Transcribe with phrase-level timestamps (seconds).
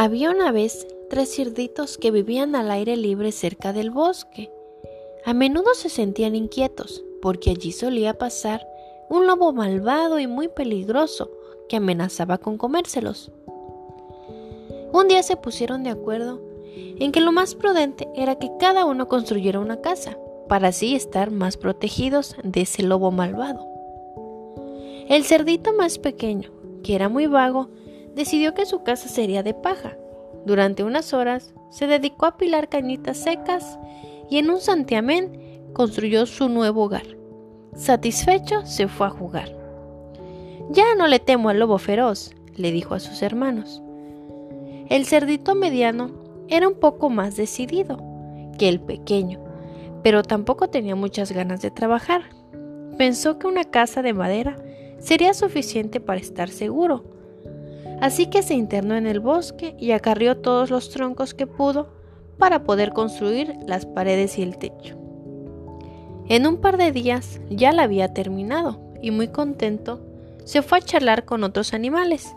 [0.00, 4.48] Había una vez tres cerditos que vivían al aire libre cerca del bosque.
[5.24, 8.64] A menudo se sentían inquietos porque allí solía pasar
[9.10, 11.32] un lobo malvado y muy peligroso
[11.68, 13.32] que amenazaba con comérselos.
[14.92, 16.40] Un día se pusieron de acuerdo
[16.76, 20.16] en que lo más prudente era que cada uno construyera una casa
[20.48, 23.66] para así estar más protegidos de ese lobo malvado.
[25.08, 26.52] El cerdito más pequeño,
[26.84, 27.70] que era muy vago,
[28.14, 29.96] decidió que su casa sería de paja.
[30.44, 33.78] Durante unas horas se dedicó a pilar cañitas secas
[34.30, 37.06] y en un santiamén construyó su nuevo hogar.
[37.74, 39.54] Satisfecho, se fue a jugar.
[40.70, 43.82] Ya no le temo al lobo feroz, le dijo a sus hermanos.
[44.88, 46.10] El cerdito mediano
[46.48, 48.02] era un poco más decidido
[48.58, 49.40] que el pequeño,
[50.02, 52.22] pero tampoco tenía muchas ganas de trabajar.
[52.96, 54.58] Pensó que una casa de madera
[54.98, 57.17] sería suficiente para estar seguro
[58.00, 61.88] Así que se internó en el bosque y acarrió todos los troncos que pudo
[62.38, 64.96] para poder construir las paredes y el techo.
[66.28, 70.00] En un par de días ya la había terminado y muy contento
[70.44, 72.34] se fue a charlar con otros animales.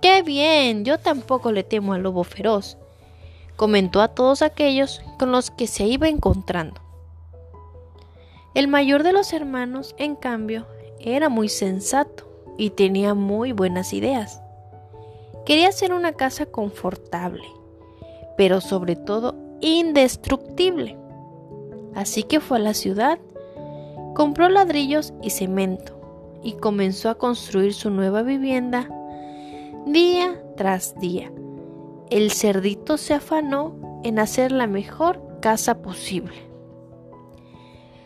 [0.00, 0.84] ¡Qué bien!
[0.84, 2.76] Yo tampoco le temo al lobo feroz,
[3.56, 6.80] comentó a todos aquellos con los que se iba encontrando.
[8.54, 10.66] El mayor de los hermanos, en cambio,
[11.00, 14.43] era muy sensato y tenía muy buenas ideas.
[15.46, 17.44] Quería hacer una casa confortable,
[18.36, 20.96] pero sobre todo indestructible.
[21.94, 23.18] Así que fue a la ciudad,
[24.14, 26.00] compró ladrillos y cemento
[26.42, 28.88] y comenzó a construir su nueva vivienda
[29.86, 31.30] día tras día.
[32.10, 36.36] El cerdito se afanó en hacer la mejor casa posible.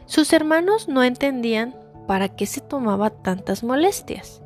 [0.06, 4.42] Sus hermanos no entendían para qué se tomaba tantas molestias.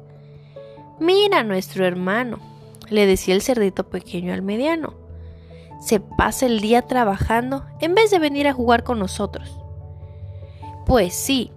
[0.98, 2.38] Mira nuestro hermano,
[2.92, 4.94] le decía el cerdito pequeño al mediano.
[5.80, 9.58] Se pasa el día trabajando en vez de venir a jugar con nosotros.
[10.86, 11.50] Pues sí,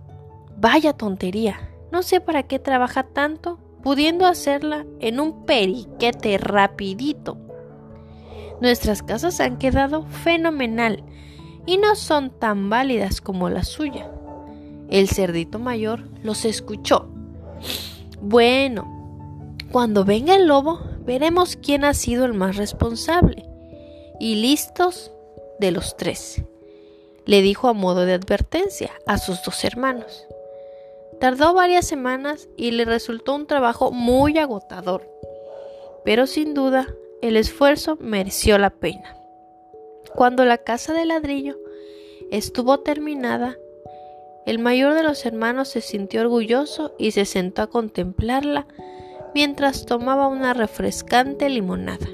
[0.58, 1.70] vaya tontería.
[1.92, 7.38] No sé para qué trabaja tanto, pudiendo hacerla en un periquete rapidito.
[8.62, 11.04] Nuestras casas han quedado fenomenal
[11.66, 14.10] y no son tan válidas como la suya.
[14.90, 17.10] El cerdito mayor los escuchó.
[18.22, 19.28] Bueno,
[19.72, 23.48] cuando venga el lobo, veremos quién ha sido el más responsable.
[24.20, 25.12] Y listos
[25.60, 26.42] de los tres,
[27.26, 30.28] le dijo a modo de advertencia a sus dos hermanos.
[31.20, 35.10] Tardó varias semanas y le resultó un trabajo muy agotador,
[36.04, 36.88] pero sin duda
[37.22, 39.18] el esfuerzo mereció la pena.
[40.14, 41.58] Cuando la casa de ladrillo
[42.32, 43.58] estuvo terminada,
[44.46, 48.68] el mayor de los hermanos se sintió orgulloso y se sentó a contemplarla
[49.36, 52.08] mientras tomaba una refrescante limonada.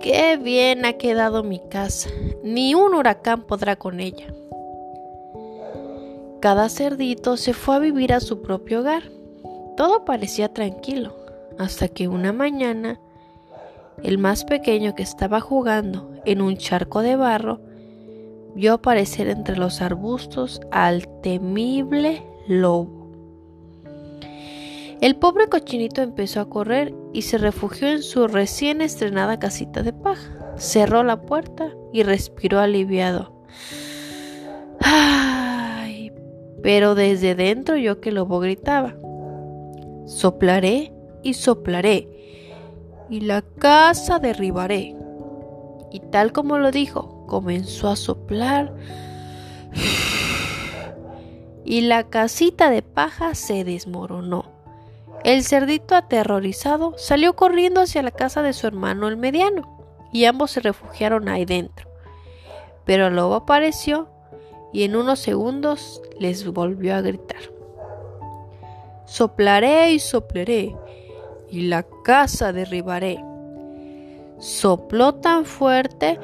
[0.00, 2.10] Qué bien ha quedado mi casa,
[2.42, 4.26] ni un huracán podrá con ella.
[6.40, 9.04] Cada cerdito se fue a vivir a su propio hogar.
[9.76, 11.14] Todo parecía tranquilo,
[11.56, 12.98] hasta que una mañana
[14.02, 17.60] el más pequeño que estaba jugando en un charco de barro
[18.56, 23.01] vio aparecer entre los arbustos al temible lobo.
[25.02, 29.92] El pobre cochinito empezó a correr y se refugió en su recién estrenada casita de
[29.92, 30.54] paja.
[30.56, 33.32] Cerró la puerta y respiró aliviado.
[34.78, 36.12] ¡Ay!
[36.62, 38.94] Pero desde dentro yo que lobo gritaba.
[40.06, 40.92] Soplaré
[41.24, 42.08] y soplaré
[43.10, 44.94] y la casa derribaré.
[45.90, 48.72] Y tal como lo dijo, comenzó a soplar
[51.64, 54.51] y la casita de paja se desmoronó.
[55.24, 59.78] El cerdito aterrorizado salió corriendo hacia la casa de su hermano el mediano,
[60.12, 61.88] y ambos se refugiaron ahí dentro.
[62.84, 64.08] Pero el lobo apareció
[64.72, 67.42] y en unos segundos les volvió a gritar.
[69.04, 70.74] Soplaré y soplaré,
[71.50, 73.22] y la casa derribaré.
[74.38, 76.18] Sopló tan fuerte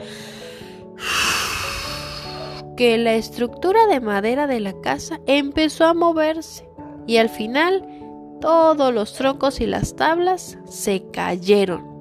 [2.76, 6.68] que la estructura de madera de la casa empezó a moverse
[7.06, 7.97] y al final
[8.40, 11.98] todos los troncos y las tablas se cayeron.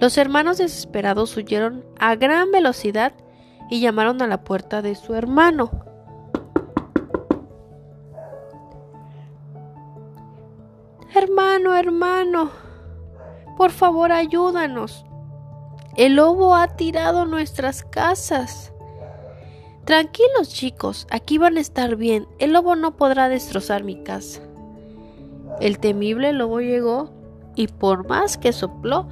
[0.00, 3.12] Los hermanos desesperados huyeron a gran velocidad
[3.70, 5.70] y llamaron a la puerta de su hermano.
[11.14, 12.50] Hermano, hermano,
[13.56, 15.06] por favor ayúdanos.
[15.96, 18.72] El lobo ha tirado nuestras casas.
[19.84, 22.26] Tranquilos chicos, aquí van a estar bien.
[22.38, 24.42] El lobo no podrá destrozar mi casa.
[25.60, 27.10] El temible lobo llegó
[27.54, 29.08] y por más que sopló,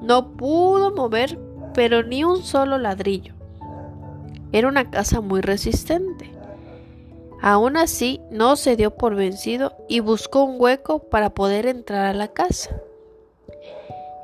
[0.00, 1.38] no pudo mover
[1.74, 3.34] pero ni un solo ladrillo.
[4.52, 6.30] Era una casa muy resistente.
[7.42, 12.14] Aún así, no se dio por vencido y buscó un hueco para poder entrar a
[12.14, 12.70] la casa.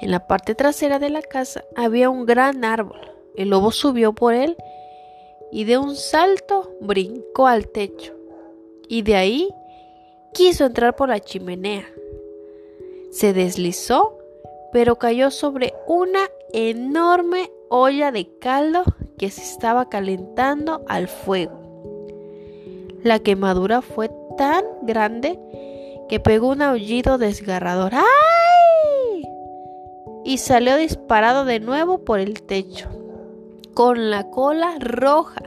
[0.00, 3.00] En la parte trasera de la casa había un gran árbol.
[3.36, 4.56] El lobo subió por él
[5.52, 8.14] y de un salto brincó al techo.
[8.88, 9.48] Y de ahí
[10.32, 11.86] quiso entrar por la chimenea.
[13.10, 14.18] Se deslizó,
[14.72, 18.84] pero cayó sobre una enorme olla de caldo
[19.18, 21.60] que se estaba calentando al fuego.
[23.02, 25.38] La quemadura fue tan grande
[26.08, 27.92] que pegó un aullido desgarrador.
[27.94, 29.24] ¡Ay!
[30.24, 32.88] Y salió disparado de nuevo por el techo,
[33.80, 35.40] con la cola roja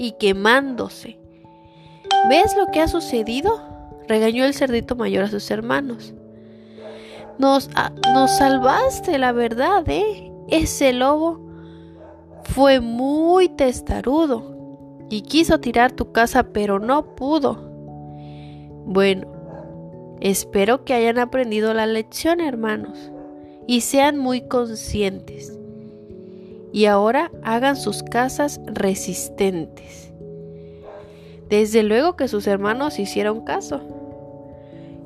[0.00, 1.16] y quemándose.
[2.28, 3.52] ¿Ves lo que ha sucedido?
[4.08, 6.12] regañó el cerdito mayor a sus hermanos.
[7.38, 10.32] Nos, ah, nos salvaste, la verdad, ¿eh?
[10.48, 11.40] Ese lobo
[12.42, 17.70] fue muy testarudo y quiso tirar tu casa, pero no pudo.
[18.86, 23.12] Bueno, espero que hayan aprendido la lección, hermanos,
[23.68, 25.56] y sean muy conscientes.
[26.78, 30.12] Y ahora hagan sus casas resistentes.
[31.48, 33.80] Desde luego que sus hermanos hicieron caso.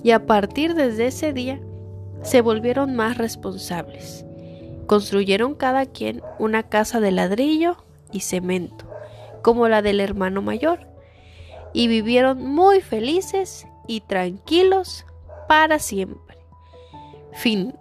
[0.03, 1.63] Y a partir desde ese día
[2.21, 4.27] se volvieron más responsables.
[4.87, 7.79] Construyeron cada quien una casa de ladrillo
[8.13, 8.87] y cemento
[9.41, 10.87] como la del hermano mayor,
[11.73, 15.07] y vivieron muy felices y tranquilos
[15.49, 16.37] para siempre.
[17.33, 17.75] Fin.